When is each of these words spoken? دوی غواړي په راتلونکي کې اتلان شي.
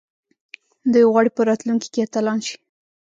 دوی 0.91 1.05
غواړي 1.11 1.29
په 1.33 1.41
راتلونکي 1.49 1.87
کې 1.93 2.03
اتلان 2.05 2.39
شي. 2.47 2.55